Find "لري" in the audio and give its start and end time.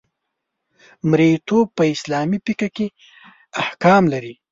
4.13-4.33